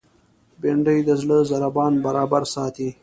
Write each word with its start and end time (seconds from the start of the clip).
بېنډۍ 0.61 0.99
د 1.05 1.09
زړه 1.21 1.37
ضربان 1.51 1.93
برابر 2.05 2.43
ساتي 2.53 2.89